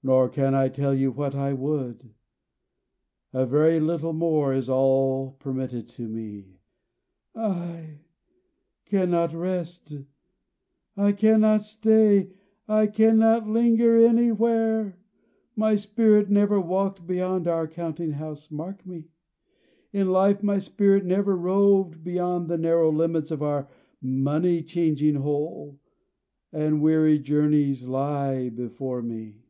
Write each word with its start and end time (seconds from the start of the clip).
Nor 0.00 0.30
can 0.30 0.54
I 0.54 0.68
tell 0.70 0.94
you 0.94 1.10
what 1.10 1.34
I 1.34 1.52
would. 1.52 2.14
A 3.34 3.44
very 3.44 3.78
little 3.78 4.14
more, 4.14 4.54
is 4.54 4.66
all 4.66 5.32
permitted 5.32 5.86
to 5.88 6.08
me. 6.08 6.60
I 7.34 7.98
cannot 8.86 9.34
rest, 9.34 9.92
I 10.96 11.12
cannot 11.12 11.60
stay, 11.60 12.30
I 12.66 12.86
cannot 12.86 13.48
linger 13.48 13.96
anywhere. 13.98 14.98
My 15.54 15.74
spirit 15.74 16.30
never 16.30 16.58
walked 16.60 17.06
beyond 17.06 17.46
our 17.46 17.66
counting 17.68 18.12
house 18.12 18.50
mark 18.50 18.86
me! 18.86 19.08
in 19.92 20.10
life 20.10 20.42
my 20.42 20.58
spirit 20.58 21.04
never 21.04 21.36
roved 21.36 22.02
beyond 22.02 22.48
the 22.48 22.56
narrow 22.56 22.90
limits 22.90 23.30
of 23.30 23.42
our 23.42 23.68
money 24.00 24.62
changing 24.62 25.16
hole; 25.16 25.78
and 26.50 26.80
weary 26.80 27.18
journeys 27.18 27.84
lie 27.86 28.48
before 28.48 29.02
me!" 29.02 29.42